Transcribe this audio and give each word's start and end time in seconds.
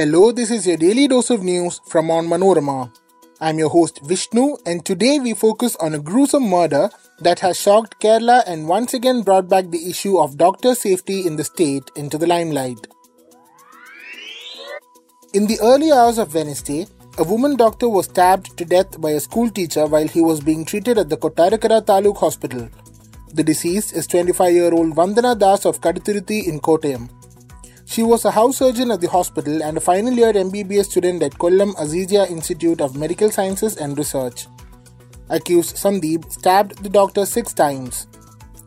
Hello, 0.00 0.32
this 0.32 0.50
is 0.50 0.66
your 0.66 0.78
daily 0.78 1.06
dose 1.08 1.28
of 1.28 1.42
news 1.42 1.78
from 1.86 2.06
Onmanorama. 2.06 2.90
I'm 3.38 3.58
your 3.58 3.68
host 3.68 4.00
Vishnu, 4.02 4.56
and 4.64 4.82
today 4.82 5.18
we 5.18 5.34
focus 5.34 5.76
on 5.76 5.92
a 5.92 5.98
gruesome 5.98 6.48
murder 6.48 6.88
that 7.18 7.40
has 7.40 7.60
shocked 7.60 8.00
Kerala 8.00 8.42
and 8.46 8.66
once 8.66 8.94
again 8.94 9.20
brought 9.20 9.50
back 9.50 9.68
the 9.68 9.90
issue 9.90 10.16
of 10.18 10.38
doctor 10.38 10.74
safety 10.74 11.26
in 11.26 11.36
the 11.36 11.44
state 11.44 11.90
into 11.96 12.16
the 12.16 12.26
limelight. 12.26 12.86
In 15.34 15.46
the 15.46 15.58
early 15.60 15.92
hours 15.92 16.16
of 16.16 16.34
Wednesday, 16.34 16.86
a 17.18 17.24
woman 17.24 17.56
doctor 17.56 17.90
was 17.90 18.06
stabbed 18.06 18.56
to 18.56 18.64
death 18.64 18.98
by 19.02 19.10
a 19.10 19.20
school 19.20 19.50
teacher 19.50 19.86
while 19.86 20.08
he 20.08 20.22
was 20.22 20.40
being 20.40 20.64
treated 20.64 20.96
at 20.96 21.10
the 21.10 21.18
Kottarakara 21.18 21.82
Taluk 21.84 22.16
Hospital. 22.16 22.70
The 23.34 23.44
deceased 23.44 23.92
is 23.92 24.06
25 24.06 24.54
year 24.54 24.72
old 24.72 24.94
Vandana 24.94 25.38
Das 25.38 25.66
of 25.66 25.82
Kaduthuruthi 25.82 26.48
in 26.48 26.58
Kottayam. 26.58 27.10
She 27.90 28.04
was 28.04 28.24
a 28.24 28.30
house 28.30 28.58
surgeon 28.58 28.92
at 28.92 29.00
the 29.00 29.08
hospital 29.08 29.64
and 29.64 29.76
a 29.76 29.80
final 29.80 30.12
year 30.12 30.32
MBBS 30.32 30.84
student 30.84 31.24
at 31.24 31.32
Kollam 31.32 31.74
Azizia 31.74 32.30
Institute 32.30 32.80
of 32.80 32.94
Medical 32.94 33.32
Sciences 33.32 33.78
and 33.78 33.98
Research. 33.98 34.46
Accused 35.28 35.74
Sandeep 35.74 36.30
stabbed 36.30 36.84
the 36.84 36.88
doctor 36.88 37.26
six 37.26 37.52
times. 37.52 38.06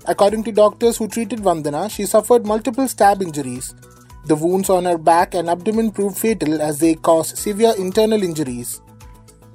According 0.07 0.43
to 0.43 0.51
doctors 0.51 0.97
who 0.97 1.07
treated 1.07 1.39
Vandana, 1.39 1.89
she 1.89 2.05
suffered 2.05 2.45
multiple 2.45 2.85
stab 2.89 3.21
injuries. 3.21 3.73
The 4.25 4.35
wounds 4.35 4.69
on 4.69 4.83
her 4.83 4.97
back 4.97 5.35
and 5.35 5.49
abdomen 5.49 5.91
proved 5.91 6.17
fatal 6.17 6.61
as 6.61 6.79
they 6.79 6.95
caused 6.95 7.37
severe 7.37 7.73
internal 7.77 8.23
injuries. 8.23 8.81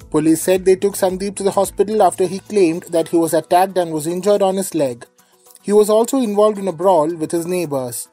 Police 0.09 0.41
said 0.41 0.65
they 0.65 0.77
took 0.77 0.95
Sandeep 0.95 1.37
to 1.37 1.43
the 1.43 1.51
hospital 1.51 2.03
after 2.03 2.27
he 2.27 2.39
claimed 2.39 2.85
that 2.85 3.09
he 3.09 3.19
was 3.19 3.35
attacked 3.35 3.77
and 3.77 3.93
was 3.93 4.07
injured 4.07 4.41
on 4.41 4.57
his 4.57 4.75
leg. 4.75 5.05
He 5.61 5.75
was 5.75 5.91
also 5.91 6.23
involved 6.23 6.57
in 6.57 6.69
a 6.69 6.73
brawl 6.73 7.14
with 7.14 7.33
his 7.33 7.45
neighbors. 7.45 8.09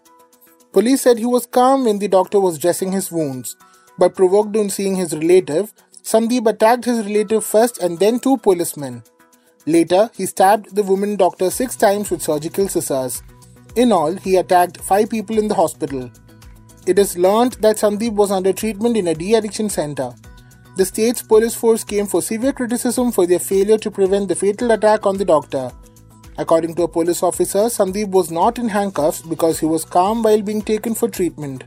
Police 0.75 1.03
said 1.03 1.17
he 1.17 1.25
was 1.25 1.45
calm 1.45 1.85
when 1.85 1.99
the 1.99 2.09
doctor 2.09 2.37
was 2.37 2.59
dressing 2.59 2.91
his 2.91 3.09
wounds, 3.09 3.55
but 3.97 4.13
provoked 4.13 4.57
on 4.57 4.69
seeing 4.69 4.97
his 4.97 5.15
relative, 5.15 5.73
Sandeep 6.03 6.49
attacked 6.49 6.83
his 6.83 7.05
relative 7.05 7.45
first 7.45 7.77
and 7.77 7.97
then 7.97 8.19
two 8.19 8.35
policemen. 8.35 9.01
Later, 9.65 10.09
he 10.13 10.25
stabbed 10.25 10.75
the 10.75 10.83
woman 10.83 11.15
doctor 11.15 11.49
six 11.49 11.77
times 11.77 12.11
with 12.11 12.21
surgical 12.21 12.67
scissors. 12.67 13.23
In 13.77 13.93
all, 13.93 14.15
he 14.15 14.35
attacked 14.35 14.81
five 14.81 15.09
people 15.09 15.39
in 15.39 15.47
the 15.47 15.55
hospital. 15.55 16.11
It 16.85 16.99
is 16.99 17.17
learned 17.17 17.53
that 17.61 17.77
Sandeep 17.77 18.11
was 18.11 18.29
under 18.29 18.51
treatment 18.51 18.97
in 18.97 19.07
a 19.07 19.15
de 19.15 19.35
addiction 19.35 19.69
center. 19.69 20.13
The 20.75 20.83
state's 20.83 21.21
police 21.21 21.55
force 21.55 21.85
came 21.85 22.05
for 22.05 22.21
severe 22.21 22.51
criticism 22.51 23.13
for 23.13 23.25
their 23.25 23.39
failure 23.39 23.77
to 23.77 23.89
prevent 23.89 24.27
the 24.27 24.35
fatal 24.35 24.71
attack 24.71 25.05
on 25.05 25.17
the 25.17 25.23
doctor. 25.23 25.71
According 26.37 26.75
to 26.75 26.83
a 26.83 26.87
police 26.87 27.23
officer, 27.23 27.65
Sandeep 27.75 28.09
was 28.09 28.29
not 28.29 28.59
in 28.59 28.67
handcuffs 28.69 29.21
because 29.21 29.59
he 29.59 29.65
was 29.65 29.85
calm 29.85 30.21
while 30.21 30.41
being 30.41 30.61
taken 30.61 30.93
for 30.93 31.07
treatment. 31.07 31.63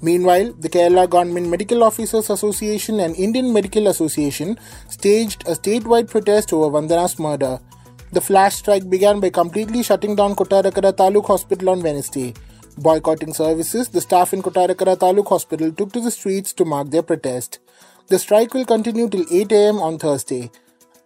Meanwhile, 0.00 0.54
the 0.54 0.68
Kerala 0.68 1.08
Government 1.08 1.48
Medical 1.48 1.84
Officers 1.84 2.30
Association 2.30 3.00
and 3.00 3.14
Indian 3.16 3.52
Medical 3.52 3.86
Association 3.88 4.58
staged 4.88 5.42
a 5.46 5.52
statewide 5.52 6.08
protest 6.08 6.52
over 6.52 6.76
Vandana's 6.76 7.18
murder. 7.18 7.60
The 8.12 8.20
flash 8.20 8.56
strike 8.56 8.90
began 8.90 9.20
by 9.20 9.30
completely 9.30 9.82
shutting 9.82 10.16
down 10.16 10.34
Kottarakara 10.34 10.92
Taluk 10.92 11.26
Hospital 11.26 11.70
on 11.70 11.82
Wednesday. 11.82 12.34
Boycotting 12.78 13.34
services, 13.34 13.90
the 13.90 14.00
staff 14.00 14.32
in 14.32 14.42
Kottarakara 14.42 14.96
Taluk 14.96 15.28
Hospital 15.28 15.70
took 15.70 15.92
to 15.92 16.00
the 16.00 16.10
streets 16.10 16.52
to 16.54 16.64
mark 16.64 16.90
their 16.90 17.02
protest. 17.02 17.58
The 18.08 18.18
strike 18.18 18.54
will 18.54 18.64
continue 18.64 19.08
till 19.08 19.24
8 19.30 19.52
am 19.52 19.78
on 19.78 19.98
Thursday. 19.98 20.50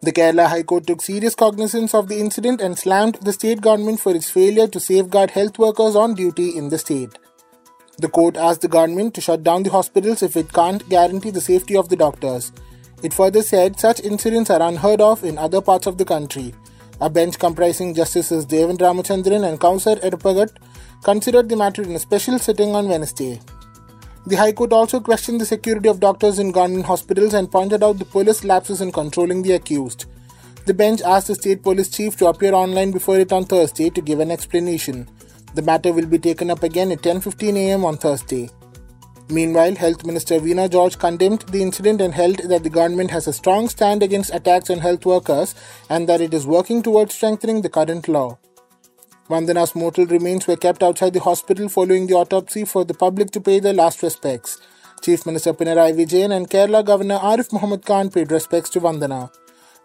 The 0.06 0.12
Kerala 0.12 0.46
High 0.46 0.62
Court 0.62 0.86
took 0.86 1.02
serious 1.02 1.34
cognizance 1.34 1.92
of 1.92 2.06
the 2.06 2.20
incident 2.20 2.60
and 2.60 2.78
slammed 2.78 3.16
the 3.22 3.32
state 3.32 3.60
government 3.60 3.98
for 3.98 4.14
its 4.14 4.30
failure 4.30 4.68
to 4.68 4.78
safeguard 4.78 5.32
health 5.32 5.58
workers 5.58 5.96
on 5.96 6.14
duty 6.14 6.56
in 6.56 6.68
the 6.68 6.78
state. 6.78 7.18
The 7.98 8.06
court 8.06 8.36
asked 8.36 8.60
the 8.60 8.68
government 8.68 9.14
to 9.14 9.20
shut 9.20 9.42
down 9.42 9.64
the 9.64 9.72
hospitals 9.72 10.22
if 10.22 10.36
it 10.36 10.52
can't 10.52 10.88
guarantee 10.88 11.32
the 11.32 11.40
safety 11.40 11.76
of 11.76 11.88
the 11.88 11.96
doctors. 11.96 12.52
It 13.02 13.14
further 13.14 13.42
said 13.42 13.80
such 13.80 13.98
incidents 13.98 14.48
are 14.48 14.62
unheard 14.62 15.00
of 15.00 15.24
in 15.24 15.38
other 15.38 15.60
parts 15.60 15.88
of 15.88 15.98
the 15.98 16.04
country. 16.04 16.54
A 17.00 17.10
bench 17.10 17.40
comprising 17.40 17.92
Justices 17.92 18.46
Devan 18.46 18.78
Ramachandran 18.78 19.44
and 19.48 19.58
Kauser 19.58 20.00
Edappagath 20.02 20.54
considered 21.02 21.48
the 21.48 21.56
matter 21.56 21.82
in 21.82 21.96
a 21.96 21.98
special 21.98 22.38
sitting 22.38 22.76
on 22.76 22.88
Wednesday. 22.88 23.40
The 24.28 24.34
High 24.34 24.50
Court 24.50 24.72
also 24.72 24.98
questioned 24.98 25.40
the 25.40 25.46
security 25.46 25.88
of 25.88 26.00
doctors 26.00 26.40
in 26.40 26.50
government 26.50 26.86
hospitals 26.86 27.32
and 27.32 27.48
pointed 27.48 27.84
out 27.84 28.00
the 28.00 28.04
police 28.04 28.42
lapses 28.42 28.80
in 28.80 28.90
controlling 28.90 29.42
the 29.42 29.52
accused. 29.52 30.06
The 30.64 30.74
bench 30.74 31.00
asked 31.02 31.28
the 31.28 31.36
state 31.36 31.62
police 31.62 31.88
chief 31.88 32.16
to 32.16 32.26
appear 32.26 32.52
online 32.52 32.90
before 32.90 33.20
it 33.20 33.32
on 33.32 33.44
Thursday 33.44 33.88
to 33.88 34.00
give 34.00 34.18
an 34.18 34.32
explanation. 34.32 35.08
The 35.54 35.62
matter 35.62 35.92
will 35.92 36.06
be 36.06 36.18
taken 36.18 36.50
up 36.50 36.64
again 36.64 36.90
at 36.90 37.02
10:15 37.02 37.56
a.m. 37.56 37.84
on 37.84 37.98
Thursday. 37.98 38.50
Meanwhile, 39.28 39.76
Health 39.76 40.04
Minister 40.04 40.40
Veena 40.40 40.68
George 40.68 40.98
condemned 40.98 41.42
the 41.42 41.62
incident 41.62 42.00
and 42.00 42.12
held 42.12 42.38
that 42.38 42.64
the 42.64 42.76
government 42.78 43.12
has 43.12 43.28
a 43.28 43.32
strong 43.32 43.68
stand 43.68 44.02
against 44.02 44.34
attacks 44.34 44.70
on 44.70 44.78
health 44.78 45.06
workers 45.06 45.54
and 45.88 46.08
that 46.08 46.20
it 46.20 46.34
is 46.34 46.48
working 46.48 46.82
towards 46.82 47.14
strengthening 47.14 47.62
the 47.62 47.68
current 47.68 48.08
law. 48.08 48.38
Vandana's 49.28 49.74
mortal 49.74 50.06
remains 50.06 50.46
were 50.46 50.56
kept 50.56 50.84
outside 50.84 51.12
the 51.12 51.20
hospital 51.20 51.68
following 51.68 52.06
the 52.06 52.14
autopsy 52.14 52.64
for 52.64 52.84
the 52.84 52.94
public 52.94 53.32
to 53.32 53.40
pay 53.40 53.58
their 53.58 53.72
last 53.72 54.00
respects. 54.02 54.60
Chief 55.02 55.26
Minister 55.26 55.52
Pinarayi 55.52 55.96
Vijayan 55.96 56.34
and 56.34 56.48
Kerala 56.48 56.84
Governor 56.84 57.18
Arif 57.18 57.52
Muhammad 57.52 57.84
Khan 57.84 58.08
paid 58.08 58.30
respects 58.30 58.70
to 58.70 58.80
Vandana. 58.80 59.30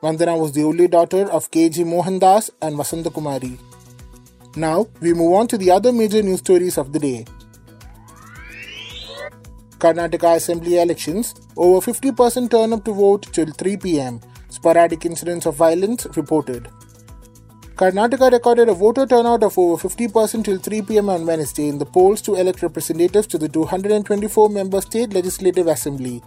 Vandana 0.03 0.39
was 0.39 0.51
the 0.51 0.63
only 0.63 0.87
daughter 0.87 1.29
of 1.31 1.49
K.G. 1.49 1.83
Mohandas 1.83 2.51
and 2.61 2.75
Vasanta 2.75 3.11
Kumari. 3.11 3.57
Now, 4.55 4.87
we 4.99 5.13
move 5.13 5.33
on 5.33 5.47
to 5.47 5.57
the 5.57 5.71
other 5.71 5.91
major 5.91 6.21
news 6.21 6.39
stories 6.39 6.77
of 6.77 6.93
the 6.93 6.99
day. 6.99 7.25
Karnataka 9.79 10.35
Assembly 10.35 10.79
elections, 10.79 11.33
over 11.57 11.91
50% 11.91 12.51
turn 12.51 12.73
up 12.73 12.85
to 12.85 12.93
vote 12.93 13.23
till 13.33 13.51
3 13.51 13.77
pm. 13.77 14.21
Sporadic 14.49 15.03
incidents 15.05 15.47
of 15.47 15.55
violence 15.55 16.05
reported. 16.15 16.67
Karnataka 17.81 18.31
recorded 18.31 18.69
a 18.69 18.75
voter 18.75 19.07
turnout 19.07 19.41
of 19.41 19.57
over 19.57 19.75
50% 19.75 20.43
till 20.45 20.59
3 20.59 20.83
pm 20.83 21.09
on 21.09 21.25
Wednesday 21.25 21.67
in 21.67 21.79
the 21.79 21.85
polls 21.93 22.21
to 22.21 22.35
elect 22.35 22.61
representatives 22.61 23.25
to 23.25 23.39
the 23.39 23.49
224 23.49 24.49
member 24.49 24.81
state 24.81 25.11
legislative 25.15 25.65
assembly. 25.65 26.21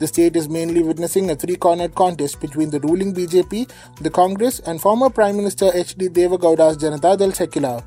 The 0.00 0.08
state 0.08 0.34
is 0.34 0.48
mainly 0.48 0.82
witnessing 0.82 1.30
a 1.30 1.36
three 1.36 1.54
cornered 1.54 1.94
contest 1.94 2.40
between 2.40 2.70
the 2.70 2.80
ruling 2.80 3.14
BJP, 3.14 3.70
the 4.00 4.10
Congress, 4.10 4.58
and 4.58 4.80
former 4.80 5.08
Prime 5.08 5.36
Minister 5.36 5.70
H.D. 5.72 6.08
Devegowda's 6.08 6.76
Janata 6.76 7.16
Dal 7.16 7.30
Secular. 7.30 7.84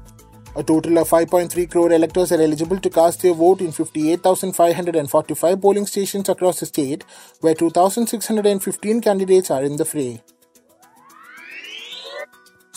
A 0.55 0.63
total 0.63 0.97
of 0.99 1.09
5.3 1.09 1.69
crore 1.69 1.91
electors 1.91 2.31
are 2.31 2.41
eligible 2.41 2.79
to 2.79 2.89
cast 2.89 3.21
their 3.21 3.33
vote 3.33 3.59
in 3.59 3.73
58,545 3.73 5.61
polling 5.61 5.87
stations 5.87 6.29
across 6.29 6.61
the 6.61 6.65
state, 6.65 7.03
where 7.41 7.53
2,615 7.53 9.01
candidates 9.01 9.51
are 9.51 9.63
in 9.63 9.75
the 9.75 9.83
fray. 9.83 10.21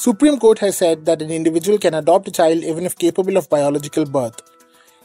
Supreme 0.02 0.36
Court 0.40 0.58
has 0.58 0.76
said 0.78 1.04
that 1.04 1.22
an 1.22 1.30
individual 1.30 1.78
can 1.78 1.94
adopt 1.94 2.26
a 2.26 2.32
child 2.32 2.64
even 2.64 2.84
if 2.84 2.98
capable 2.98 3.36
of 3.36 3.48
biological 3.48 4.04
birth. 4.04 4.42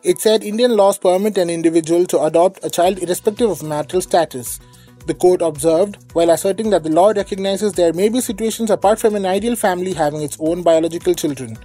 It 0.01 0.17
said 0.17 0.41
Indian 0.43 0.75
laws 0.75 0.97
permit 0.97 1.37
an 1.37 1.51
individual 1.51 2.07
to 2.07 2.23
adopt 2.23 2.65
a 2.65 2.69
child 2.71 2.97
irrespective 3.03 3.51
of 3.51 3.61
marital 3.61 4.01
status. 4.01 4.59
The 5.05 5.13
court 5.13 5.43
observed, 5.43 5.99
while 6.13 6.31
asserting 6.31 6.71
that 6.71 6.81
the 6.81 6.89
law 6.89 7.09
recognizes 7.09 7.73
there 7.73 7.93
may 7.93 8.09
be 8.09 8.21
situations 8.21 8.71
apart 8.71 8.99
from 8.99 9.13
an 9.13 9.27
ideal 9.27 9.55
family 9.55 9.93
having 9.93 10.23
its 10.23 10.35
own 10.39 10.63
biological 10.63 11.13
children. 11.13 11.59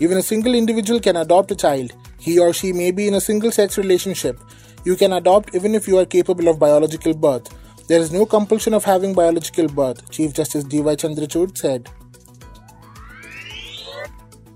Even 0.00 0.18
a 0.18 0.22
single 0.32 0.56
individual 0.56 0.98
can 0.98 1.14
adopt 1.14 1.52
a 1.52 1.54
child. 1.54 1.92
He 2.18 2.40
or 2.40 2.52
she 2.52 2.72
may 2.72 2.90
be 2.90 3.06
in 3.06 3.14
a 3.14 3.20
single 3.20 3.52
sex 3.52 3.78
relationship. 3.78 4.40
You 4.84 4.96
can 4.96 5.12
adopt 5.12 5.54
even 5.54 5.76
if 5.76 5.86
you 5.86 5.96
are 5.98 6.06
capable 6.06 6.48
of 6.48 6.58
biological 6.58 7.14
birth. 7.14 7.54
There 7.86 8.00
is 8.00 8.10
no 8.10 8.26
compulsion 8.26 8.74
of 8.74 8.82
having 8.82 9.14
biological 9.14 9.68
birth, 9.68 10.10
Chief 10.10 10.34
Justice 10.34 10.64
D.Y. 10.64 10.96
Chandrachud 10.96 11.56
said. 11.56 11.88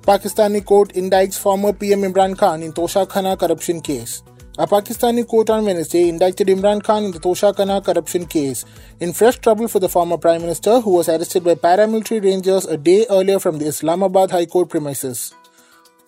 Pakistani 0.09 0.65
court 0.65 0.95
indicts 0.95 1.39
former 1.39 1.71
PM 1.71 2.01
Imran 2.01 2.35
Khan 2.35 2.63
in 2.63 2.73
Tosha 2.73 3.07
Toshakhana 3.07 3.39
corruption 3.39 3.83
case. 3.83 4.23
A 4.59 4.67
Pakistani 4.67 5.27
court 5.29 5.51
on 5.51 5.67
Wednesday 5.67 6.09
indicted 6.09 6.47
Imran 6.47 6.83
Khan 6.83 7.05
in 7.05 7.11
the 7.11 7.21
Tosha 7.21 7.53
Toshakhana 7.53 7.85
corruption 7.85 8.25
case, 8.25 8.65
in 9.01 9.13
fresh 9.13 9.39
trouble 9.39 9.69
for 9.69 9.81
the 9.81 9.89
former 9.91 10.17
Prime 10.17 10.41
Minister 10.41 10.81
who 10.81 10.93
was 10.93 11.11
arrested 11.11 11.45
by 11.45 11.57
paramilitary 11.57 12.25
rangers 12.25 12.65
a 12.65 12.79
day 12.79 13.05
earlier 13.11 13.39
from 13.39 13.59
the 13.59 13.67
Islamabad 13.67 14.31
High 14.31 14.47
Court 14.47 14.71
premises. 14.71 15.35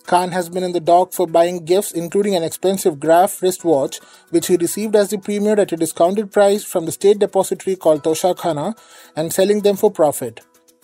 Khan 0.06 0.31
has 0.31 0.49
been 0.49 0.62
in 0.62 0.73
the 0.73 0.81
dock 0.81 1.12
for 1.12 1.26
buying 1.26 1.67
gifts, 1.67 1.93
including 1.93 2.35
an 2.35 2.43
expensive 2.43 2.99
Graf 2.99 3.43
wristwatch, 3.43 3.99
which 4.31 4.46
he 4.46 4.56
received 4.56 4.96
as 4.96 5.11
the 5.11 5.19
premier 5.19 5.61
at 5.61 5.73
a 5.73 5.76
discounted 5.76 6.32
price 6.32 6.64
from 6.64 6.87
the 6.87 6.93
state 6.93 7.19
depository 7.19 7.76
called 7.76 8.03
Tosha 8.03 8.35
Toshakhana, 8.35 8.79
and 9.14 9.31
selling 9.31 9.61
them 9.61 9.76
for 9.76 9.91
profit. 9.91 10.41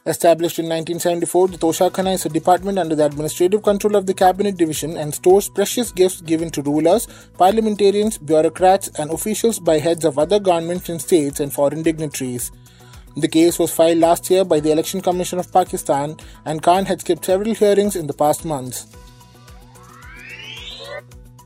Established 0.06 0.60
in 0.60 0.66
1974, 0.66 1.48
the 1.48 1.58
Toshakhana 1.58 2.14
is 2.14 2.24
a 2.24 2.28
department 2.28 2.78
under 2.78 2.94
the 2.94 3.04
administrative 3.04 3.64
control 3.64 3.96
of 3.96 4.06
the 4.06 4.14
Cabinet 4.14 4.56
Division 4.56 4.96
and 4.96 5.12
stores 5.12 5.48
precious 5.48 5.90
gifts 5.90 6.20
given 6.20 6.48
to 6.50 6.62
rulers, 6.62 7.08
parliamentarians, 7.36 8.16
bureaucrats, 8.16 8.86
and 9.00 9.10
officials 9.10 9.58
by 9.58 9.80
heads 9.80 10.04
of 10.04 10.16
other 10.16 10.38
governments 10.38 10.88
in 10.88 11.00
states 11.00 11.40
and 11.40 11.52
foreign 11.52 11.82
dignitaries. 11.82 12.52
The 13.16 13.26
case 13.26 13.58
was 13.58 13.74
filed 13.74 13.98
last 13.98 14.30
year 14.30 14.44
by 14.44 14.60
the 14.60 14.70
Election 14.70 15.00
Commission 15.00 15.40
of 15.40 15.52
Pakistan, 15.52 16.16
and 16.44 16.62
Khan 16.62 16.84
had 16.84 17.00
skipped 17.00 17.24
several 17.24 17.54
hearings 17.54 17.96
in 17.96 18.06
the 18.06 18.14
past 18.14 18.44
months. 18.44 18.86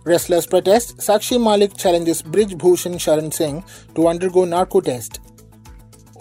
Wrestlers 0.04 0.46
protest. 0.46 0.98
Sakshi 0.98 1.42
Malik 1.42 1.78
challenges 1.78 2.20
Brij 2.20 2.58
Bhushan 2.58 2.96
Sharan 2.96 3.32
Singh 3.32 3.64
to 3.94 4.06
undergo 4.06 4.44
narco 4.44 4.82
test. 4.82 5.20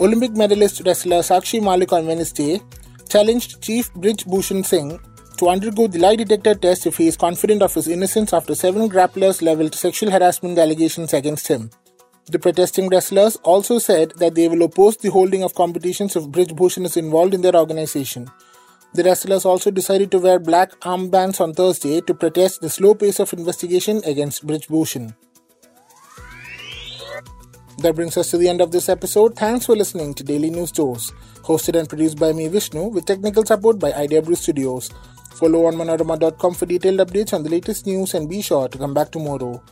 Olympic 0.01 0.31
medalist 0.31 0.81
wrestler 0.86 1.18
Sakshi 1.19 1.62
Malik 1.62 1.92
on 1.92 2.07
Wednesday 2.07 2.62
challenged 3.10 3.62
Chief 3.62 3.92
Brij 3.96 4.24
Bhushan 4.25 4.63
Singh 4.63 4.98
to 5.38 5.50
undergo 5.50 5.88
the 5.88 6.00
lie 6.00 6.16
detector 6.16 6.56
test 6.56 6.88
if 6.88 6.96
he 6.96 7.07
is 7.07 7.18
confident 7.18 7.62
of 7.62 7.74
his 7.74 7.90
innocence 7.90 8.31
after 8.31 8.56
seven 8.56 8.90
grapplers 8.90 9.42
leveled 9.42 9.75
sexual 9.75 10.10
harassment 10.10 10.57
allegations 10.57 11.13
against 11.13 11.50
him. 11.50 11.69
The 12.28 12.40
protesting 12.40 12.88
wrestlers 12.88 13.36
also 13.44 13.78
said 13.78 14.13
that 14.19 14.36
they 14.36 14.48
will 14.48 14.62
oppose 14.62 14.96
the 14.96 15.12
holding 15.12 15.44
of 15.44 15.54
competitions 15.54 16.16
if 16.16 16.30
Brij 16.30 16.56
Bhushan 16.56 16.86
is 16.86 16.95
involved 16.95 17.34
in 17.34 17.42
their 17.42 17.57
organization. 17.57 18.30
The 18.94 19.04
wrestlers 19.04 19.44
also 19.44 19.69
decided 19.69 20.12
to 20.12 20.19
wear 20.19 20.40
black 20.40 20.80
armbands 20.80 21.42
on 21.42 21.54
Thursday 21.54 22.00
to 22.00 22.13
protest 22.13 22.62
the 22.62 22.69
slow 22.69 22.95
pace 22.95 23.19
of 23.19 23.34
investigation 23.34 24.02
against 24.06 24.48
Brij 24.48 24.66
Bhushan. 24.69 25.13
That 27.81 27.96
brings 27.96 28.18
us 28.18 28.30
to 28.31 28.38
the 28.38 28.50
end 28.50 28.60
of 28.60 28.72
this 28.72 28.90
episode. 28.90 29.38
Thanks 29.38 29.66
for 29.66 29.74
listening 29.74 30.14
to 30.16 30.24
Daily 30.24 30.50
News 30.50 30.70
Dose, 30.70 31.12
hosted 31.44 31.80
and 31.80 31.88
produced 31.88 32.20
by 32.20 32.34
me, 32.34 32.50
Vishnu, 32.50 32.88
with 32.90 33.06
technical 33.06 33.46
support 33.46 33.80
by 33.80 33.92
IDW 33.94 34.36
Studios. 34.36 34.90
Follow 35.36 35.72
onmanorama.com 35.72 36.56
for 36.56 36.66
detailed 36.66 37.00
updates 37.00 37.34
on 37.34 37.44
the 37.44 37.50
latest 37.50 37.88
news 37.88 38.14
and 38.16 38.28
be 38.28 38.42
sure 38.42 38.68
to 38.68 38.78
come 38.78 38.94
back 38.94 39.12
tomorrow. 39.12 39.64